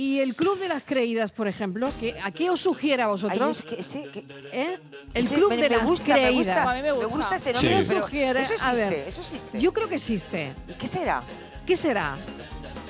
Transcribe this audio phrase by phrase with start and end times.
[0.00, 3.10] y el Club de las Creídas, por ejemplo, que, ¿a qué os sugiere a Ay,
[3.12, 3.58] vosotros?
[3.58, 4.78] es que ese- que- ¿Eh?
[5.12, 6.66] El ese Club me- de me las gusta, me gusta, Creídas.
[6.66, 7.16] A mí me Me gusta.
[7.16, 7.54] gusta ese Sí.
[7.54, 8.40] nombre, ¿Qué pero sugiere?
[8.40, 9.60] eso A existe, ver, eso existe.
[9.60, 10.54] Yo creo que existe.
[10.68, 11.22] ¿Y qué será?
[11.66, 12.16] ¿Qué será?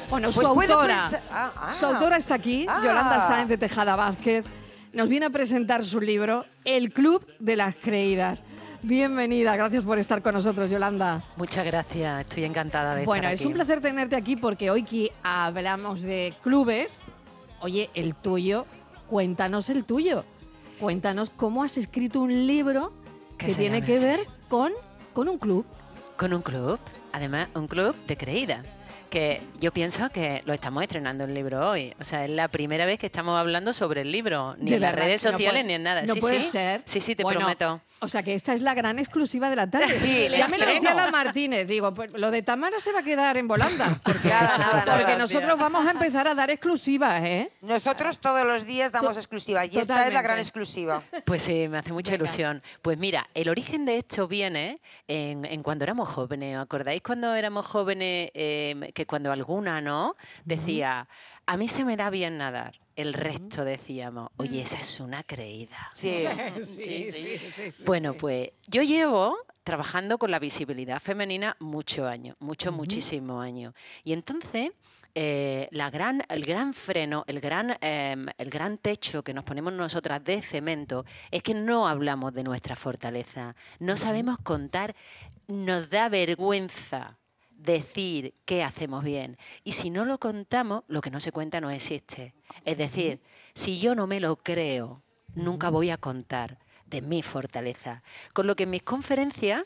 [0.09, 1.09] Bueno, Pues su autora.
[1.33, 1.75] ah, ah.
[1.79, 2.81] Su autora está aquí, Ah.
[2.85, 4.45] Yolanda Sáenz de Tejada Vázquez.
[4.93, 8.43] Nos viene a presentar su libro, El Club de las Creídas.
[8.83, 11.23] Bienvenida, gracias por estar con nosotros, Yolanda.
[11.37, 13.47] Muchas gracias, estoy encantada de Bueno, estar es aquí.
[13.49, 17.03] un placer tenerte aquí porque hoy que hablamos de clubes,
[17.61, 18.67] oye, el tuyo,
[19.09, 20.25] cuéntanos el tuyo.
[20.81, 22.91] Cuéntanos cómo has escrito un libro
[23.37, 24.73] Que tiene que ver con,
[25.13, 25.67] con un club.
[26.17, 26.79] Con un club,
[27.13, 28.63] además un club de creída.
[29.11, 31.93] Que yo pienso que lo estamos estrenando el libro hoy.
[32.01, 34.83] O sea, es la primera vez que estamos hablando sobre el libro, ni De en
[34.83, 36.03] las redes no sociales puede- ni en nada.
[36.03, 36.49] No sí, puede sí.
[36.51, 36.83] ser.
[36.85, 37.81] Sí, sí, te Bueno, prometo.
[38.03, 39.99] O sea que esta es la gran exclusiva de la tarde.
[40.01, 41.67] Sí, ya me lo decía la Martínez.
[41.67, 44.01] Digo, pues lo de Tamara se va a quedar en volanda.
[44.03, 45.19] Porque, Nada, nada, porque nada.
[45.19, 47.51] nosotros vamos a empezar a dar exclusivas, ¿eh?
[47.61, 51.03] Nosotros todos los días damos To- exclusiva y esta es la gran exclusiva.
[51.27, 52.25] Pues sí, me hace mucha Venga.
[52.25, 52.63] ilusión.
[52.81, 56.57] Pues mira, el origen de esto viene en, en cuando éramos jóvenes.
[56.57, 60.15] ¿Os acordáis cuando éramos jóvenes eh, que cuando alguna, ¿no?
[60.45, 61.09] Decía,
[61.47, 62.79] a mí se me da bien nadar.
[62.95, 65.89] El resto decíamos, oye, esa es una creída.
[65.91, 66.27] Sí.
[66.65, 67.73] sí, sí.
[67.87, 73.73] Bueno, pues yo llevo trabajando con la visibilidad femenina muchos años, muchos, muchísimos años.
[74.05, 74.73] Y entonces,
[75.15, 79.73] eh, la gran, el gran freno, el gran, em, el gran techo que nos ponemos
[79.73, 84.95] nosotras de cemento es que no hablamos de nuestra fortaleza, no sabemos contar,
[85.49, 87.17] nos da vergüenza
[87.63, 89.37] decir qué hacemos bien.
[89.65, 92.35] Y si no lo contamos, lo que no se cuenta no existe.
[92.65, 93.21] Es decir,
[93.55, 95.03] si yo no me lo creo,
[95.35, 98.03] nunca voy a contar de mi fortaleza.
[98.33, 99.63] Con lo que en mis conferencias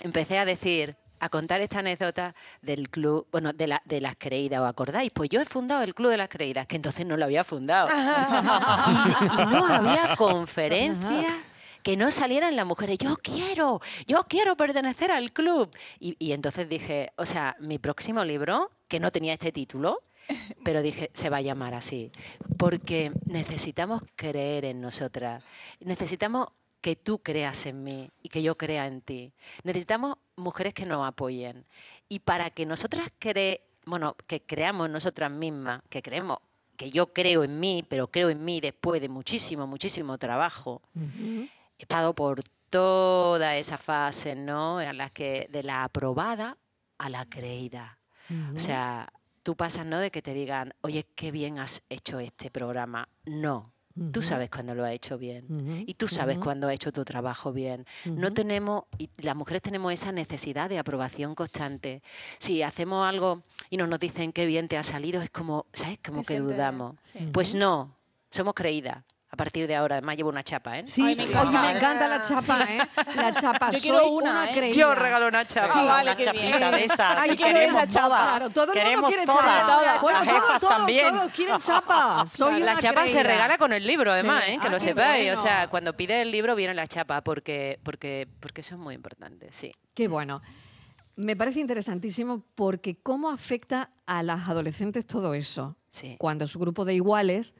[0.00, 4.60] empecé a decir, a contar esta anécdota del club, bueno, de, la- de las creídas,
[4.60, 5.10] ¿os acordáis?
[5.12, 7.88] Pues yo he fundado el Club de las Creídas, que entonces no lo había fundado.
[9.38, 11.32] y, y no había conferencias
[11.84, 15.70] que no salieran las mujeres, yo quiero, yo quiero pertenecer al club.
[16.00, 20.02] Y, y entonces dije, o sea, mi próximo libro, que no tenía este título,
[20.64, 22.10] pero dije, se va a llamar así,
[22.58, 25.44] porque necesitamos creer en nosotras,
[25.78, 26.48] necesitamos
[26.80, 29.32] que tú creas en mí y que yo crea en ti.
[29.62, 31.64] Necesitamos mujeres que nos apoyen.
[32.08, 36.38] Y para que nosotras cre bueno, que creamos nosotras mismas, que creemos
[36.76, 40.82] que yo creo en mí, pero creo en mí después de muchísimo, muchísimo trabajo,
[41.78, 44.80] he estado por toda esa fase, ¿no?
[44.80, 46.56] En las que de la aprobada
[46.98, 47.98] a la creída.
[48.54, 49.12] O sea,
[49.42, 49.98] tú pasas, ¿no?
[49.98, 53.08] De que te digan, oye, qué bien has hecho este programa.
[53.26, 53.70] No.
[54.12, 55.84] Tú sabes cuando lo has hecho bien.
[55.86, 57.86] Y tú sabes cuando has hecho tu trabajo bien.
[58.06, 62.02] No tenemos, y las mujeres tenemos esa necesidad de aprobación constante.
[62.38, 65.98] Si hacemos algo y no nos dicen qué bien te ha salido, es como, ¿sabes?
[66.04, 66.96] Como Te que sientes- dudamos.
[67.02, 67.30] sí.
[67.32, 67.94] Pues no,
[68.32, 69.04] somos creídas.
[69.34, 70.86] A partir de ahora, además llevo una chapa, ¿eh?
[70.86, 71.62] Sí, Ay, me oye, encanta.
[71.62, 72.78] me encanta la chapa, ¿eh?
[73.16, 73.70] La chapa.
[73.72, 74.54] Yo quiero soy una, ¿eh?
[74.54, 74.76] creída.
[74.76, 75.72] Yo regalo una chapa.
[75.74, 76.50] Ah, vale, una qué bien.
[76.52, 77.20] chapita de esa.
[77.20, 78.06] Ay, queremos esa chapa.
[78.06, 78.28] todas.
[78.28, 79.42] Claro, todo el mundo queremos quiere todas.
[79.44, 79.98] chapa.
[80.00, 81.08] Bueno, Las todos, jefas todos, también.
[81.16, 82.26] todos quieren chapa.
[82.28, 84.52] Soy La una chapa se regala con el libro, además, Sí.
[84.52, 84.58] ¿eh?
[84.62, 85.24] que Ah, lo sepáis.
[85.24, 85.40] bueno.
[85.40, 88.94] O sea, cuando pides el libro viene la chapa, porque, porque, porque eso es muy
[88.94, 89.72] importante, sí.
[89.94, 90.42] Qué bueno.
[91.16, 95.76] Me parece interesantísimo porque cómo afecta a las adolescentes todo eso.
[95.90, 96.14] Sí.
[96.20, 97.52] Cuando su grupo de iguales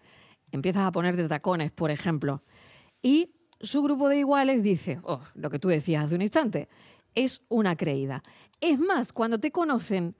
[0.57, 2.43] empiezas a poner de tacones, por ejemplo,
[3.03, 6.69] y su grupo de iguales dice, oh, lo que tú decías hace un instante,
[7.15, 8.23] es una creída.
[8.61, 10.15] Es más, cuando te conocen,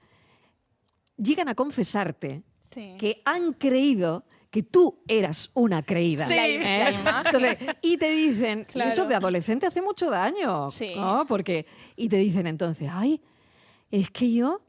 [1.17, 2.95] llegan a confesarte Sí.
[2.99, 6.25] que han creído que tú eras una creída.
[6.27, 6.59] Sí, ¿eh?
[6.83, 7.25] la imagen.
[7.35, 8.91] Entonces, y te dicen, y Claro.
[8.91, 10.69] eso de adolescente hace mucho daño.
[10.69, 10.93] Sí.
[10.95, 11.25] ¿no?
[11.27, 11.65] Porque,
[11.95, 13.21] y te dicen entonces, ay,
[13.91, 14.61] es que yo,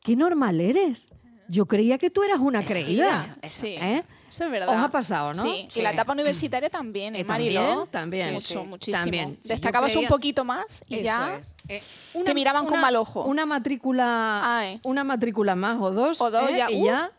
[0.00, 1.06] qué normal eres.
[1.48, 3.14] Yo creía que tú eras una Eso, creída.
[3.14, 3.76] eso, eso, Sí.
[3.80, 4.02] ¿eh?
[4.32, 4.70] Eso es verdad.
[4.74, 5.42] Os ha pasado, ¿no?
[5.42, 5.80] Sí, Sí.
[5.80, 7.86] y la etapa universitaria también, ¿eh, Mariló?
[7.90, 9.02] también, Mucho, sí, muchísimo.
[9.04, 9.30] también.
[9.42, 11.40] Sí, yo Destacabas creía- un poquito más y Eso ya...
[11.68, 11.82] Eh,
[12.24, 13.24] te miraban con mal ojo.
[13.24, 16.56] Una matrícula, una matrícula más o dos, O dos, ¿eh?
[16.56, 16.86] ya, y uh.
[16.86, 17.12] ya,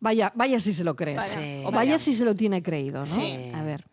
[0.00, 1.16] vaya, vaya si se lo cree.
[1.16, 1.28] Vaya.
[1.38, 1.62] Sí.
[1.66, 3.06] O vaya si se lo tiene creído, ¿no?
[3.06, 3.52] Sí.
[3.54, 3.84] A ver.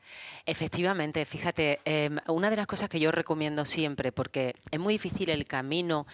[0.47, 5.29] Efectivamente, fíjate, em, una de las cosas que yo recomiendo siempre, porque es muy difícil
[5.31, 6.05] el camino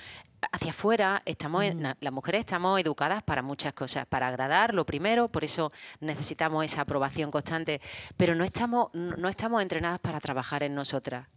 [0.53, 5.27] hacia afuera, estamos, na- las mujeres estamos educadas para muchas cosas, para agradar, lo primero,
[5.27, 7.81] por eso necesitamos esa aprobación constante,
[8.15, 11.27] pero no estamos, no estamos entrenadas para trabajar en nosotras.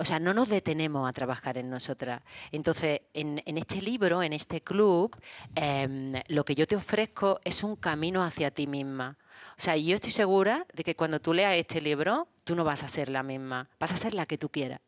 [0.00, 2.22] O sea, no nos detenemos a trabajar en nosotras.
[2.52, 5.14] Entonces, en, en este libro, en este club,
[5.54, 9.18] em, lo que yo te ofrezco es un camino hacia ti misma.
[9.58, 12.82] O sea, yo estoy segura de que cuando tú leas este libro, tú no vas
[12.82, 14.80] a ser la misma, vas a ser la que tú quieras,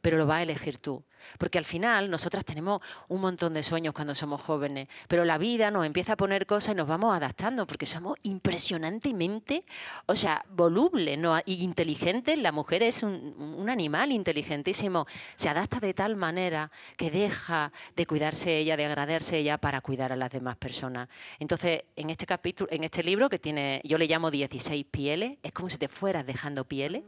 [0.00, 1.02] pero lo vas a elegir tú.
[1.38, 5.70] Porque al final nosotras tenemos un montón de sueños cuando somos jóvenes, pero la vida
[5.70, 9.64] nos empieza a poner cosas y nos vamos adaptando porque somos impresionantemente,
[10.06, 11.38] o sea, volubles ¿no?
[11.44, 12.38] y inteligentes.
[12.38, 15.06] La mujer es un, un animal inteligentísimo,
[15.36, 20.12] se adapta de tal manera que deja de cuidarse ella, de agradarse ella para cuidar
[20.12, 21.08] a las demás personas.
[21.38, 25.52] Entonces, en este capítulo, en este libro que tiene, yo le llamo 16 pieles, es
[25.52, 27.02] como si te fueras dejando pieles,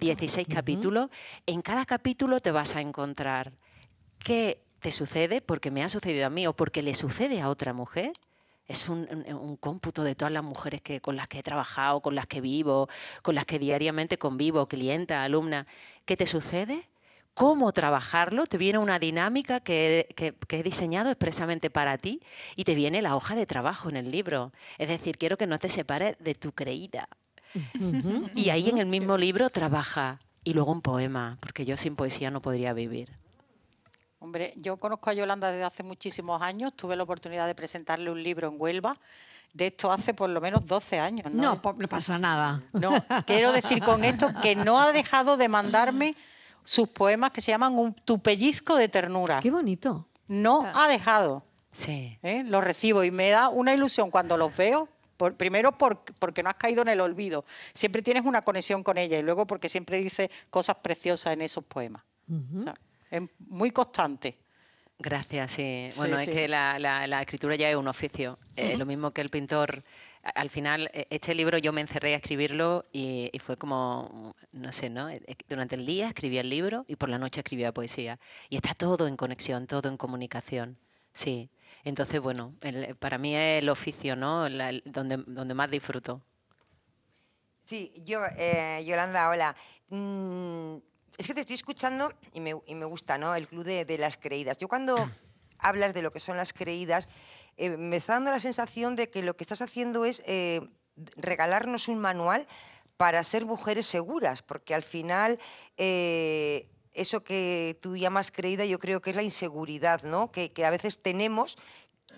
[0.00, 1.08] 16 capítulos.
[1.46, 3.52] En cada capítulo te vas a encontrar
[4.26, 7.72] qué te sucede, porque me ha sucedido a mí o porque le sucede a otra
[7.72, 8.12] mujer.
[8.66, 12.00] Es un, un- un cómputo de todas las mujeres que, con las que he trabajado,
[12.00, 12.88] con las que vivo,
[13.22, 15.66] con las que diariamente convivo, clienta, alumna.
[16.04, 16.88] ¿Qué te sucede?
[17.38, 22.22] cómo trabajarlo, te viene una dinámica que, que- que he diseñado expresamente para ti
[22.56, 24.52] y te viene la hoja de trabajo en el libro.
[24.78, 27.08] Es decir, quiero que no te separes de tu creída.
[28.34, 32.30] Y ahí en el mismo libro trabaja y luego un poema, porque yo sin poesía
[32.30, 33.10] no podría vivir.
[34.18, 36.72] Hombre, yo conozco a Yolanda desde hace muchísimos años.
[36.74, 38.96] Tuve la oportunidad de presentarle un libro en Huelva.
[39.52, 41.30] De esto hace por lo menos 12 años.
[41.32, 42.62] No, No, no pasa nada.
[42.72, 42.92] No,
[43.26, 46.14] quiero decir con esto que no ha dejado de mandarme
[46.64, 49.40] sus poemas que se llaman un tu pellizco de ternura.
[49.40, 50.06] Qué bonito.
[50.28, 51.42] No ha dejado.
[51.72, 52.18] Sí.
[52.22, 52.42] ¿eh?
[52.44, 54.88] Los recibo y me da una ilusión cuando los veo.
[55.16, 57.46] por- primero por- porque no has caído en el olvido.
[57.72, 61.64] Siempre tienes una conexión con ella y luego porque siempre dice cosas preciosas en esos
[61.64, 62.02] poemas.
[62.60, 62.74] O sea,
[63.10, 64.36] es muy constante.
[64.98, 65.90] Gracias, sí.
[65.96, 66.34] Bueno, Sí, es sí.
[66.34, 68.38] que la, la- la escritura ya es un oficio.
[68.56, 69.82] Eh, lo mismo que el pintor.
[70.34, 74.72] Al final, eh, este libro yo me encerré a escribirlo y, y fue como, no
[74.72, 75.08] sé, ¿no?
[75.08, 78.18] Eh, eh, Durante el día escribía el libro y por la noche escribía poesía.
[78.48, 80.78] Y está todo en conexión, todo en comunicación.
[81.12, 81.50] Sí.
[81.84, 84.48] Entonces, bueno, el- para mí es el oficio, ¿no?
[84.48, 86.22] La- el- donde, donde más disfruto.
[87.64, 89.54] Sí, yo, eh, Yolanda, hola.
[89.90, 90.76] Mm,
[91.18, 93.34] es que te estoy escuchando y me, y me gusta, ¿no?
[93.34, 94.58] El club de, de las creídas.
[94.58, 95.10] Yo cuando
[95.58, 97.08] hablas de lo que son las creídas,
[97.56, 100.60] eh, me está dando la sensación de que lo que estás haciendo es eh,
[101.16, 102.46] regalarnos un manual
[102.96, 105.38] para ser mujeres seguras, porque al final
[105.76, 110.30] eh, eso que tú llamas creída yo creo que es la inseguridad, ¿no?
[110.30, 111.56] Que, que a veces tenemos,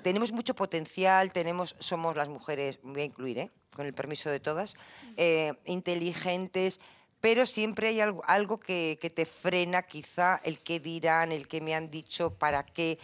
[0.03, 3.51] tenemos mucho potencial, tenemos, somos las mujeres, voy a incluir, ¿eh?
[3.75, 4.75] con el permiso de todas,
[5.17, 6.81] eh, inteligentes,
[7.21, 11.61] pero siempre hay algo, algo que, que te frena quizá el qué dirán, el qué
[11.61, 12.99] me han dicho, para qué.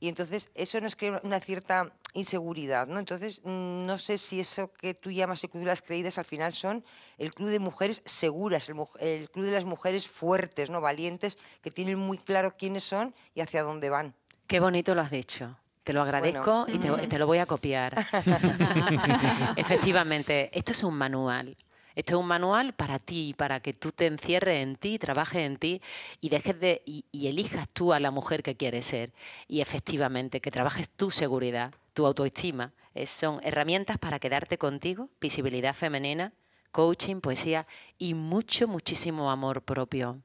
[0.00, 2.98] Y entonces eso nos crea una cierta inseguridad, ¿no?
[2.98, 6.24] Entonces, mm, no sé si eso que tú llamas el club de las creídas al
[6.24, 6.84] final son
[7.18, 8.68] el club de mujeres seguras,
[9.00, 10.80] el, club de las mujeres fuertes, ¿no?
[10.80, 14.14] Valientes, que tienen muy claro quiénes son y hacia dónde van.
[14.46, 15.56] Qué bonito lo has dicho.
[15.82, 17.94] Te lo agradezco y te, te lo voy a copiar.
[19.56, 21.56] Efectivamente, esto es un manual.
[21.98, 25.56] Esto es un manual para ti, para que tú te encierres en ti, trabajes en
[25.56, 25.82] ti
[26.20, 29.12] y dejes de y, elijas tú a la mujer que quieres ser.
[29.48, 32.72] Y efectivamente, que trabajes tu seguridad, tu autoestima.
[32.94, 36.32] Es- son herramientas para quedarte contigo, visibilidad femenina,
[36.70, 37.66] coaching, poesía
[37.98, 40.22] y mucho, muchísimo amor propio.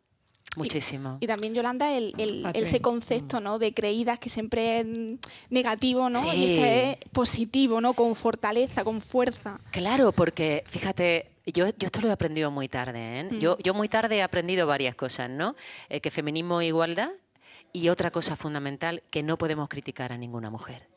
[0.55, 1.17] Muchísimo.
[1.19, 2.61] Y también, Yolanda, el, el- Patri.
[2.61, 3.59] ese concepto ¿no?
[3.59, 5.13] de creídas que siempre es mm,
[5.49, 6.19] negativo, ¿no?
[6.19, 6.29] Sí.
[6.29, 7.93] Y este es positivo, ¿no?
[7.93, 9.59] Con fortaleza, con fuerza.
[9.71, 13.21] Claro, porque fíjate, yo, yo esto lo he aprendido muy tarde.
[13.21, 13.29] ¿eh?
[13.39, 15.55] Yo, yo muy tarde he aprendido varias cosas, ¿no?
[15.89, 17.09] Eh, que feminismo e igualdad
[17.71, 20.87] y otra cosa fundamental, que no podemos criticar a ninguna mujer.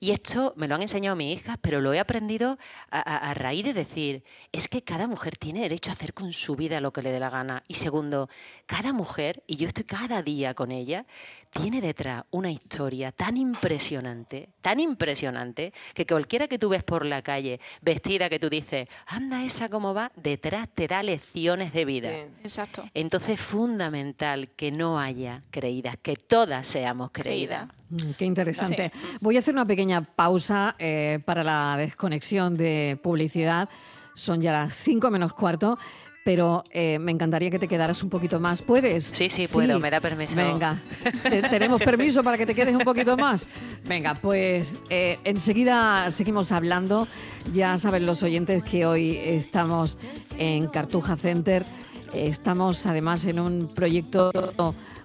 [0.00, 2.58] Y esto me lo han enseñado mis hijas, pero lo he aprendido
[2.90, 6.56] a, a- raíz de decir, es que cada mujer tiene derecho a hacer con su
[6.56, 7.62] vida lo que le dé la gana.
[7.68, 8.28] Y segundo,
[8.66, 11.06] cada mujer, y yo estoy cada día con ella,
[11.50, 17.22] tiene detrás una historia tan impresionante, tan impresionante, que cualquiera que tú ves por la
[17.22, 22.10] calle, vestida, que tú dices, anda esa cómo va, detrás te da lecciones de vida.
[22.10, 22.24] Sí.
[22.42, 22.88] Exacto.
[22.94, 27.28] Entonces es fundamental que no haya creídas, que todas seamos creídas.
[27.28, 27.68] Creída.
[27.90, 28.92] Mm, Qué interesante.
[29.20, 33.68] Voy a hacer una pequeña pausa eh, para la desconexión de publicidad.
[34.14, 35.78] Son ya las 5 menos cuarto,
[36.24, 38.60] pero eh, me encantaría que te quedaras un poquito más.
[38.62, 39.04] ¿Puedes?
[39.04, 40.36] Sí, sí, puedo, me da permiso.
[40.36, 40.80] Venga,
[41.22, 43.48] Te- tenemos permiso para que te quedes un poquito más.
[43.86, 47.08] Venga, pues eh, enseguida seguimos hablando.
[47.52, 49.96] Ya saben los oyentes que hoy estamos
[50.38, 51.64] en Cartuja Center.
[52.12, 54.30] Estamos además en un proyecto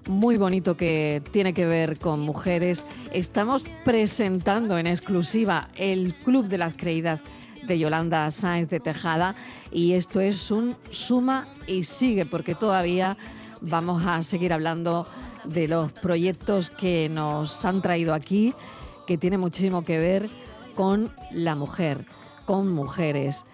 [0.07, 2.85] muy bonito que tiene que ver con mujeres.
[3.13, 7.21] Estamos presentando en exclusiva el Club de las Creídas
[7.67, 9.35] de Yolanda Sáenz de Tejada
[9.71, 13.17] y esto es un suma y sigue porque todavía
[13.61, 15.07] vamos a seguir hablando
[15.45, 18.53] de los proyectos que nos han traído aquí,
[19.07, 20.29] que tiene muchísimo que ver
[20.75, 22.05] con la mujer,
[22.45, 23.45] con mujeres,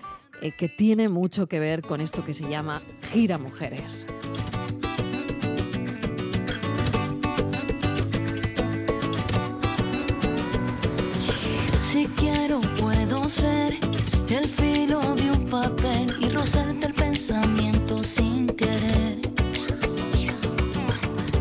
[0.42, 4.06] eh, que tiene mucho que ver con esto que se llama Gira Mujeres.
[11.80, 13.89] Si quiero puedo ser
[14.36, 19.18] el filo de un papel y rozarte el pensamiento sin querer.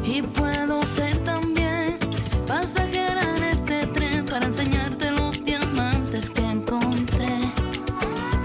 [0.05, 1.99] Y puedo ser también
[2.47, 7.39] pasajera en este tren para enseñarte los diamantes que encontré.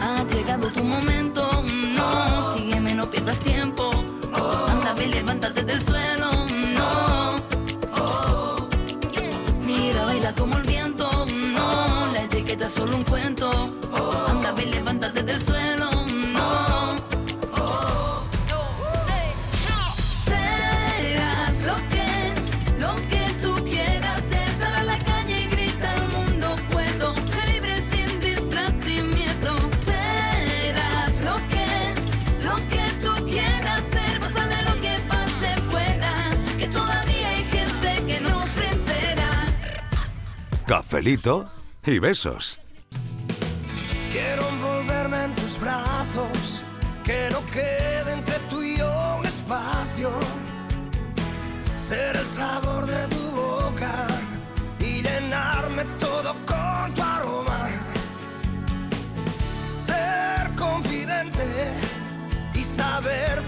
[0.02, 1.50] Ha llegado tu momento,
[1.96, 3.92] no, sígueme, no pierdas tiempo.
[4.68, 6.32] Anda, ve, levántate del suelo,
[6.76, 7.36] no.
[9.66, 12.12] Mira, baila como el viento, no.
[12.12, 13.73] La etiqueta es solo un cuento.
[15.26, 15.90] Del suelo,
[16.34, 16.96] no.
[20.26, 22.34] Serás lo que,
[22.78, 24.50] lo que tú quieras ser.
[24.54, 29.56] Sal a la calle y grita al mundo, puedo ser libre sin miedo.
[29.86, 31.68] Serás lo que,
[32.44, 34.20] lo que tú quieras ser.
[34.20, 39.30] Pasa de lo que pase fuera, que todavía hay gente que no se entera.
[40.68, 41.50] Cafelito
[41.86, 42.60] y besos.
[52.44, 53.96] Sabor de tu boca
[54.80, 57.62] y llenarme todo con tu aroma.
[59.86, 61.48] Ser confidente
[62.54, 63.43] y saber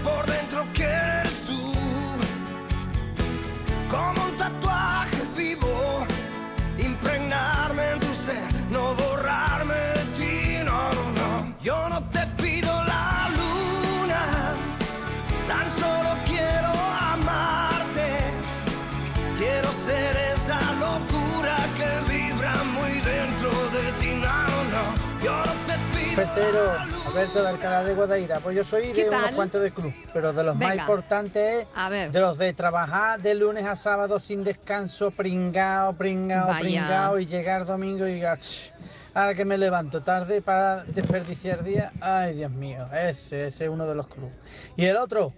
[26.40, 26.86] luna.
[27.06, 28.40] Alberto de Alcalá de Guadaira.
[28.40, 31.88] Pues yo soy ¿Qué de unos cuantos de club, pero de los más importantes A
[31.88, 32.08] ver.
[32.08, 36.60] es de los de trabajar de lunes a sábado sin descanso, pringao, pringao, Vaya.
[36.60, 38.72] pringao, y llegar domingo y diga, "Ch,
[39.14, 43.86] ahora que me levanto tarde para desperdiciar día, ay Dios mío, ese, ese es uno
[43.86, 44.34] de los clubes.
[44.76, 45.32] Y el otro,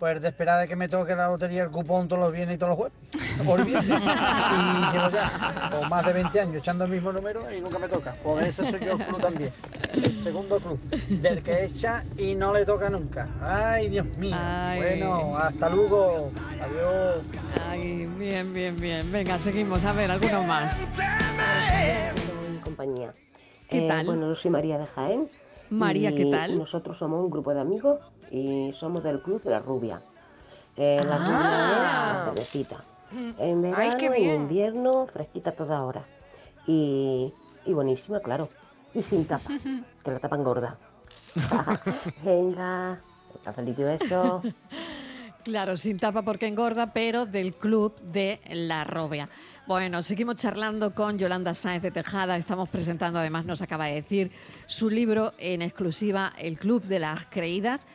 [0.00, 2.58] pues de esperar de que me toque la lotería el cupón todos los viernes y
[2.58, 3.46] todos los jueves.
[3.46, 4.00] O el viernes.
[4.00, 7.86] Y llevo ya o más de 20 años echando el mismo número y nunca me
[7.88, 8.14] toca.
[8.14, 9.52] Por eso soy yo el club también.
[9.92, 10.80] El segundo club.
[11.08, 13.28] Del que echa y no le toca nunca.
[13.42, 14.34] Ay, Dios mío.
[14.38, 14.78] Ay.
[14.80, 16.30] Bueno, hasta luego.
[16.62, 17.30] Adiós.
[17.68, 19.12] Ay, bien, bien, bien.
[19.12, 19.84] Venga, seguimos.
[19.84, 20.76] A ver, alguno más.
[22.64, 23.12] compañía.
[23.68, 24.06] ¿Qué Eh, tal?
[24.06, 25.28] Bueno, yo soy María de Jaén.
[25.70, 26.58] María, ¿qué tal?
[26.58, 28.00] Nosotros somos un grupo de amigos
[28.30, 30.00] y somos del Club de la Rubia.
[30.76, 31.18] Eh, la Ah.
[31.18, 32.84] rubia es cervecita.
[33.38, 36.04] En verano Ay, y en invierno, fresquita toda hora.
[36.66, 37.32] Y,
[37.66, 38.48] y buenísima, claro.
[38.94, 39.48] Y sin tapa,
[40.04, 40.76] que la tapan gorda.
[42.24, 42.98] Venga,
[43.44, 44.42] cafelito y beso.
[45.44, 49.28] Claro, sin tapa porque engorda, pero del club de La Robia.
[49.66, 52.36] Bueno, seguimos charlando con Yolanda Sáenz de Tejada.
[52.36, 54.32] Estamos presentando, además, nos acaba de decir,
[54.66, 57.86] su libro en exclusiva, El Club de las Creídas.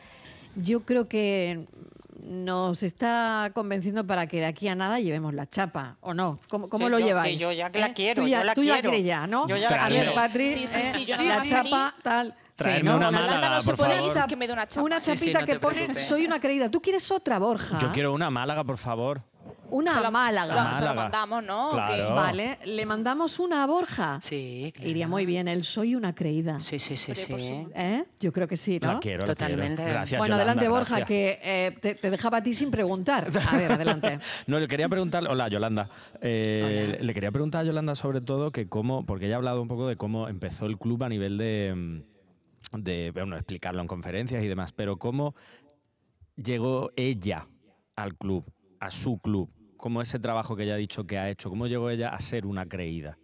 [0.54, 1.66] Yo creo que
[2.22, 6.40] nos está convenciendo para que de aquí a nada llevemos la chapa, ¿o no?
[6.48, 7.38] ¿Cómo, cómo Sí, lo yo- sí, lleváis?
[7.38, 8.88] yo ya que la quiero, Tú ya, yo la tú ya quiero.
[8.90, 9.46] crees ya, ¿no?
[9.46, 10.14] Yo ya a la ver, quiero.
[10.14, 12.34] Patri, Sí, sí, eh, sí, yo la chapa, tal.
[12.58, 12.96] Sí, ¿no?
[12.96, 14.26] una Málaga, no se por puede favor.
[14.28, 14.82] que me dé una chapa.
[14.86, 16.06] Una Sí, sí, chapita no que pone preocupes.
[16.08, 16.70] soy una creída.
[16.70, 17.78] ¿Tú quieres otra, Borja?
[17.80, 19.20] Yo quiero una Málaga, por favor.
[19.70, 20.54] Una lo- Málaga.
[20.74, 20.94] se Málaga.
[20.94, 21.72] mandamos, ¿no?
[21.74, 24.18] Vale, le mandamos una a Borja.
[24.22, 24.90] Sí, claro.
[24.90, 26.60] Iría muy bien, él soy una creída.
[26.60, 27.66] Sí, sí, sí, sí.
[27.74, 28.04] ¿Eh?
[28.20, 28.94] Yo creo que sí, ¿no?
[28.94, 29.82] La quiero, la Totalmente.
[29.82, 29.90] quiero.
[29.92, 31.08] Gracias, bueno, Yolanda, adelante, Borja, gracias.
[31.08, 33.28] que eh, te, te dejaba a ti sin preguntar.
[33.48, 34.18] A ver, adelante.
[34.46, 35.88] No, le quería preguntar, hola Yolanda,
[36.20, 37.04] Eh, Hola.
[37.04, 39.86] le quería preguntar a Yolanda sobre todo que cómo, porque ella ha hablado un poco
[39.88, 41.74] de cómo empezó el club a nivel de,
[42.72, 45.34] mm, de bueno, explicarlo en conferencias y demás, pero cómo
[46.36, 47.46] llegó ella
[47.96, 48.44] al club,
[48.80, 49.50] a su club,
[49.86, 52.44] cómo ese trabajo que ella ha dicho que ha hecho, cómo llegó ella a ser
[52.44, 53.16] una creída.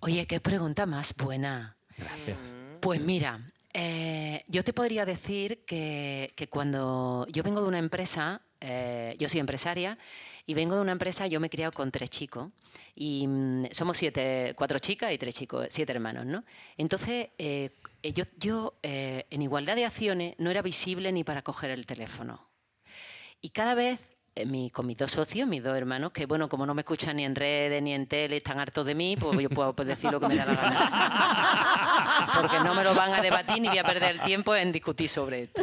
[0.00, 1.74] Oye, qué pregunta más buena.
[1.96, 2.54] Gracias.
[2.80, 8.42] Pues mira, eh, yo te podría decir que, que cuando yo vengo de una empresa,
[8.60, 9.96] eh, yo soy empresaria,
[10.44, 12.50] y vengo de una empresa, yo me he criado con tres chicos,
[12.94, 16.44] y mm, somos siete, cuatro chicas y tres chicos, siete hermanos, ¿no?
[16.76, 17.70] Entonces, eh,
[18.02, 22.50] yo, yo en igualdad de acciones no era visible ni para coger el teléfono.
[23.40, 23.98] Y cada vez,
[24.46, 27.24] mi- con mis dos socios, mis dos hermanos, que bueno, como no me escuchan ni
[27.24, 30.20] en redes ni en tele, están hartos de mí, pues yo puedo pues, decir lo
[30.20, 32.30] que me da la gana.
[32.40, 35.08] Porque no me lo van a debatir ni voy a perder el tiempo en discutir
[35.08, 35.62] sobre esto.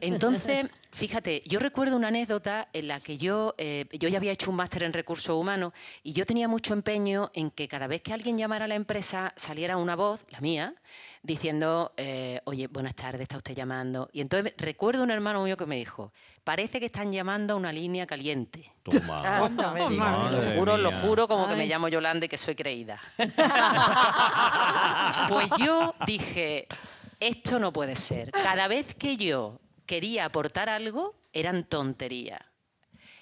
[0.00, 4.50] Entonces, fíjate, yo recuerdo una anécdota en la que yo, eh, yo ya había hecho
[4.50, 8.12] un máster en recursos humanos y yo tenía mucho empeño en que cada vez que
[8.12, 10.74] alguien llamara a la empresa saliera una voz, la mía,
[11.22, 14.10] diciendo, eh, oye, buenas tardes, está usted llamando.
[14.12, 16.12] Y entonces recuerdo un hermano mío que me dijo,
[16.44, 18.70] parece que están llamando a una línea caliente.
[18.82, 19.22] Toma.
[19.24, 20.30] Ah, no me digas.
[20.30, 21.00] Lo juro, lo mía.
[21.00, 23.00] juro, como que me llamo Yolanda y que soy creída.
[25.28, 26.66] pues yo dije,
[27.20, 28.30] esto no puede ser.
[28.32, 32.40] Cada vez que yo quería aportar algo, eran tonterías.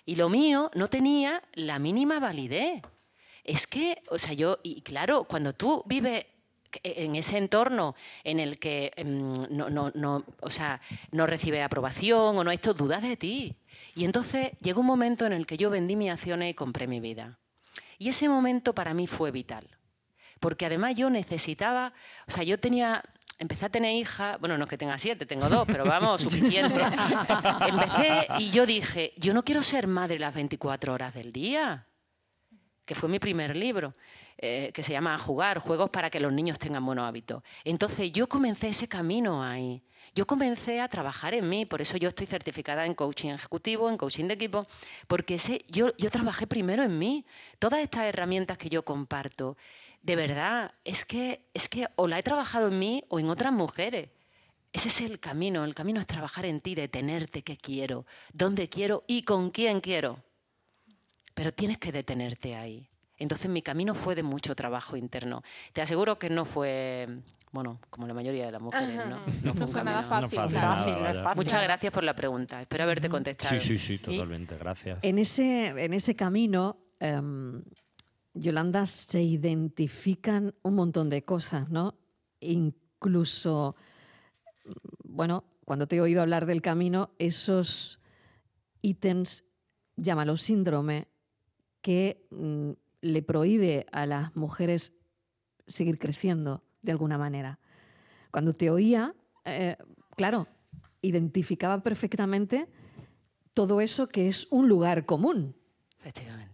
[0.05, 2.83] Y lo mío no tenía la mínima validez.
[3.45, 6.26] Es que, o sea, yo, y claro, cuando tú vives
[6.83, 12.37] en ese entorno en el que em, no, no, no, o sea, no recibe aprobación
[12.37, 13.57] o no esto, dudas de ti.
[13.95, 17.00] Y entonces llegó un momento en el que yo vendí mis acciones y compré mi
[17.00, 17.38] vida.
[17.99, 19.69] Y ese momento para mí fue vital.
[20.41, 21.93] Porque además yo necesitaba,
[22.26, 23.02] o sea, yo tenía,
[23.38, 26.81] empecé a tener hijas, bueno, no es que tenga siete, tengo dos, pero vamos, suficiente.
[27.69, 31.87] Empecé y yo dije, yo no quiero ser madre las 24 horas del día,
[32.85, 33.95] que fue mi primer libro,
[34.45, 37.45] eh, que se llama Jugar, Juegos para que los niños tengan buenos hábitos.
[37.63, 39.85] Entonces yo comencé ese camino ahí.
[40.17, 43.97] Yo comencé a trabajar en mí, por eso yo estoy certificada en coaching ejecutivo, en
[43.97, 44.67] coaching de equipo,
[45.07, 47.25] porque ese, yo, yo trabajé primero en mí.
[47.61, 49.57] Todas estas herramientas que yo comparto,
[50.03, 53.53] de verdad, es que, es que o la he trabajado en mí o en otras
[53.53, 54.11] mujeres.
[54.73, 59.05] Ese es el camino, el camino es trabajar en ti, detenerte qué quiero, dónde quiero
[59.07, 60.19] y con quién quiero.
[61.33, 62.92] Pero tienes que detenerte ahí.
[63.23, 65.43] Entonces mi camino fue de mucho trabajo interno.
[65.73, 67.07] Te aseguro que no fue,
[67.52, 69.21] bueno, como la mayoría de las mujeres, ¿no?
[69.55, 70.02] No fue nada.
[70.02, 70.95] No fácil.
[70.95, 71.35] nada.
[71.37, 72.61] Muchas gracias por la pregunta.
[72.61, 73.61] Espero haberte contestado.
[73.61, 74.57] Sí, sí, sí, totalmente.
[74.59, 74.99] Gracias.
[75.02, 77.62] En ese, en ese camino, em,
[78.35, 81.95] Yolanda, se identifican un montón de cosas, ¿no?
[82.41, 83.76] Incluso,
[85.05, 88.00] bueno, cuando te he oído hablar del camino, esos
[88.81, 89.45] ítems,
[89.95, 91.07] llámalo síndrome,
[91.83, 94.92] que mm, le prohíbe a las mujeres
[95.66, 97.59] seguir creciendo de alguna manera.
[98.30, 99.76] Cuando te oía, eh,
[100.16, 100.49] claro,
[101.02, 102.66] identificaba perfectamente
[103.54, 105.54] todo eso que es un lugar común.
[105.99, 106.52] Efectivamente.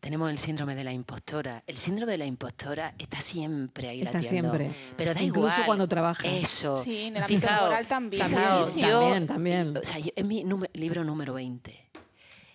[0.00, 1.62] Tenemos el síndrome de la impostora.
[1.66, 4.50] El síndrome de la impostora está siempre ahí Está latiendo.
[4.56, 4.74] siempre.
[4.96, 5.66] Pero da Incluso igual.
[5.66, 6.24] cuando trabajas.
[6.24, 6.74] Eso.
[6.74, 8.88] Sí, en el ámbito laboral también, fijaos, muchísimo.
[8.88, 9.76] yo- También, también.
[9.76, 11.81] O sea, yo- es mi nume- libro número 20.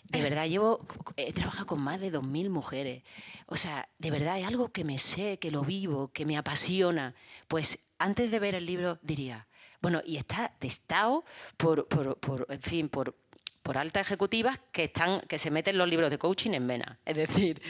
[0.10, 0.86] De verdad, llevo,
[1.18, 3.04] he trabajado con más de 2.000 mujeres.
[3.48, 7.14] O sea, de verdad es algo que me sé, que lo vivo, que me apasiona.
[7.48, 9.48] Pues antes de ver el libro diría,
[9.82, 11.26] bueno, y está testado
[11.58, 13.16] por, por, por, en fin, por,
[13.64, 17.00] por altas ejecutivas que, están, que se meten los libros de coaching en vena.
[17.06, 17.62] Es decir,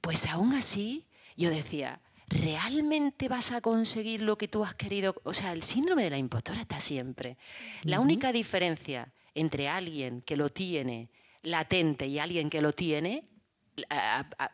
[0.00, 5.14] pues aún así yo decía, ¿realmente vas a conseguir lo que tú has querido?
[5.22, 7.38] O sea, el síndrome de la impostora está siempre.
[7.84, 11.10] La única diferencia entre alguien que lo tiene
[11.46, 13.28] latente y alguien que lo tiene,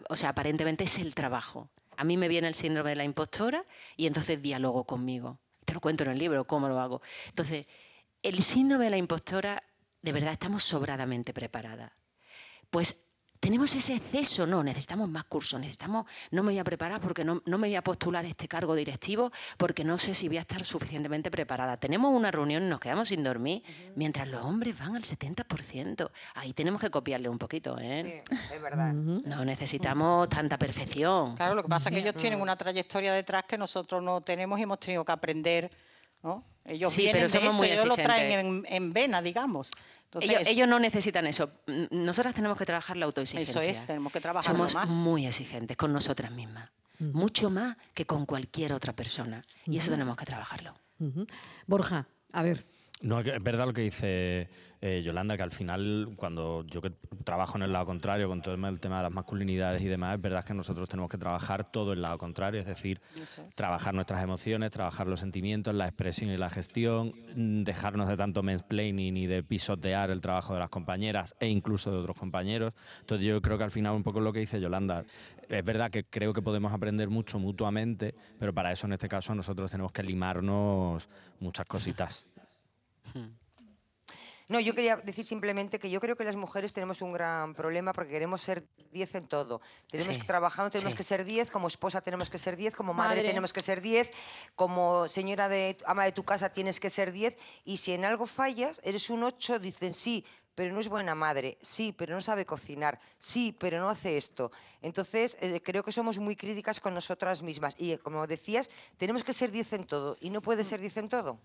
[0.09, 1.71] o sea, aparentemente es el trabajo.
[1.97, 3.65] A mí me viene el síndrome de la impostora
[3.97, 5.41] y entonces dialogo conmigo.
[5.65, 7.01] Te lo cuento en el libro, cómo lo hago.
[7.29, 7.67] Entonces,
[8.23, 9.63] el síndrome de la impostora,
[10.03, 11.93] de verdad, estamos sobradamente preparadas.
[12.69, 13.05] Pues
[13.43, 17.43] tenemos ese exceso, no, necesitamos más cursos, necesitamos, no me voy a preparar porque no,
[17.45, 20.65] no me voy a postular este cargo directivo porque no sé si voy a estar
[20.65, 21.77] suficientemente preparada.
[21.77, 23.65] Tenemos una reunión y nos quedamos sin dormir,
[23.97, 26.09] mientras los hombres van al 70%.
[26.35, 28.23] Ahí tenemos que copiarle un poquito, ¿eh?
[28.31, 28.93] Sí, es verdad.
[28.93, 31.35] No necesitamos tanta perfección.
[31.35, 34.57] Claro, lo que pasa es que ellos tienen una trayectoria detrás que nosotros no tenemos
[34.61, 35.69] y hemos tenido que aprender,
[36.23, 36.45] ¿no?
[36.65, 39.73] Ellos Sí, vienen pero de somos eso, muy ellos lo traen en vena, digamos.
[40.15, 41.51] Entonces, Ellos, ellos no necesitan eso.
[41.91, 43.63] Nosotras tenemos que trabajar la autoexigencia.
[43.63, 44.91] Eso es, tenemos que trabajarlo Somos más.
[44.91, 46.69] muy exigentes con nosotras mismas.
[46.99, 49.43] Mucho más que con cualquier otra persona.
[49.67, 50.75] Y eso tenemos que trabajarlo.
[51.67, 52.65] Borja, a ver,
[53.03, 54.49] No, es verdad lo que dice
[54.81, 56.93] eh, Yolanda, que al final, cuando yo que
[57.25, 60.23] trabajo en el lado contrario, con todo el tema de las masculinidades y demás, es
[60.23, 63.01] verdad que nosotros tenemos que trabajar todo el lado contrario, es decir,
[63.57, 68.45] trabajar nuestras emociones, trabajar los sentimientos, la expresión y la gestión, mm, dejarnos de tanto
[68.45, 72.73] mansplaining y de pisotear el trabajo de las compañeras e incluso de otros compañeros.
[73.01, 75.05] Entonces yo creo que al final un poco lo que dice Yolanda,
[75.49, 79.35] es verdad que creo que podemos aprender mucho mutuamente, pero para eso en este caso
[79.35, 81.09] nosotros tenemos que limarnos
[81.41, 82.29] muchas cositas.
[84.49, 87.95] No, yo quería decir simplemente que yo creo que las mujeres tenemos un gran problema
[87.95, 89.63] porque queremos ser 10 en todo.
[89.91, 90.97] Tenemos Sí, que trabajar, tenemos sí.
[90.99, 93.29] que ser 10, como esposa tenemos que ser 10, como madre, Madre.
[93.29, 94.11] tenemos que ser 10,
[94.55, 98.27] como señora de ama de tu casa tienes que ser 10 y si en algo
[98.27, 100.23] fallas, eres un 8, dicen sí,
[100.55, 104.53] pero no es buena madre, sí, pero no sabe cocinar, sí, pero no hace esto.
[104.83, 109.25] Entonces, eh, creo que somos muy críticas con nosotras mismas y eh, como decías, tenemos
[109.25, 111.39] que ser 10 en todo y no puede ser 10 en todo.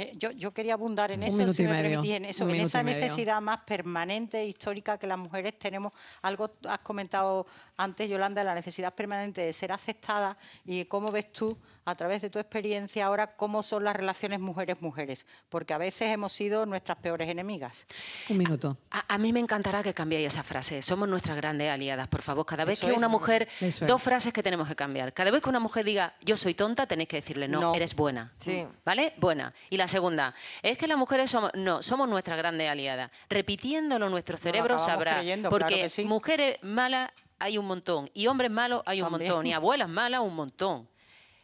[0.00, 3.38] Eh, yo, yo quería abundar en eso, si me permitís, en eso, en esa necesidad
[3.42, 5.92] más permanente e histórica que las mujeres tenemos.
[6.22, 11.54] Algo has comentado antes, Yolanda, la necesidad permanente de ser aceptada y cómo ves tú
[11.90, 16.32] a través de tu experiencia ahora, cómo son las relaciones mujeres-mujeres, porque a veces hemos
[16.32, 17.86] sido nuestras peores enemigas.
[18.28, 18.76] Un minuto.
[18.90, 20.82] A, a mí me encantará que cambiéis esa frase.
[20.82, 22.46] Somos nuestras grandes aliadas, por favor.
[22.46, 22.98] Cada vez Eso que es.
[22.98, 24.04] una mujer, Eso dos es.
[24.04, 25.12] frases que tenemos que cambiar.
[25.12, 27.74] Cada vez que una mujer diga yo soy tonta, tenéis que decirle no, No.
[27.74, 28.32] eres buena.
[28.38, 28.66] Sí.
[28.84, 29.14] ¿Vale?
[29.18, 29.52] Buena.
[29.68, 33.10] Y la segunda, es que las mujeres somos, no, somos nuestras grandes aliadas.
[33.28, 35.16] Repitiéndolo nuestro cerebro sabrá.
[35.16, 36.04] creyendo, porque sí.
[36.04, 39.30] mujeres malas hay un montón y hombres malos hay un También.
[39.30, 40.88] montón y abuelas malas un montón.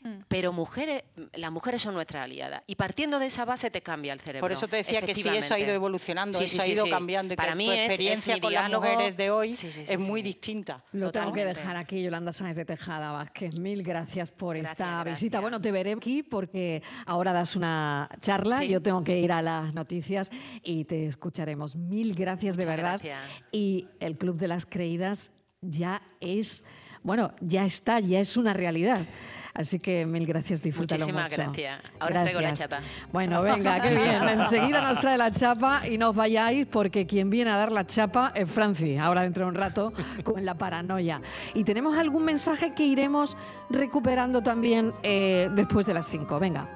[0.07, 0.23] Mm.
[0.29, 1.03] Pero mujeres,
[1.35, 2.63] las mujeres son nuestras aliadas.
[2.67, 4.41] Y partiendo de esa base te cambia el cerebro.
[4.41, 6.85] Por eso te decía que sí, eso ha ido evolucionando, Sí, eso sí, ha ido
[6.85, 6.91] sí.
[6.91, 9.67] cambiando y Para que mí tu es- es experiencia con las mujeres de hoy Sí,
[9.67, 10.85] sí, sí, es sí, muy distinta.
[10.93, 13.55] Lo tengo que dejar aquí, Yolanda Sáenz de Tejada Vázquez.
[13.59, 15.21] Mil gracias por Gracias, esta gracias.
[15.21, 15.41] visita.
[15.41, 18.59] Bueno, te veré aquí porque ahora das una charla.
[18.59, 18.69] Sí.
[18.69, 20.31] Yo tengo que ir a las noticias
[20.63, 21.75] y te escucharemos.
[21.77, 23.01] Mil gracias de verdad.
[23.03, 23.21] gracias.
[23.53, 26.63] Y el Club de las Creídas ya es,
[27.03, 29.01] bueno, ya está, ya es una realidad.
[29.57, 31.43] Así que mil gracias, disfrútalo Muchísimas mucho.
[31.43, 31.81] gracias.
[31.99, 32.69] Ahora traigo la Gracias.
[32.69, 32.83] chapa.
[33.11, 34.29] Bueno, venga, qué bien.
[34.41, 37.87] Enseguida nos trae la chapa y no os vayáis porque quien viene a dar la
[37.87, 41.23] chapa es Franci, ahora dentro de un rato con la paranoia.
[41.55, 43.35] Y tenemos algún mensaje que iremos
[43.71, 46.39] recuperando también eh, después de las 5.
[46.39, 46.69] Venga.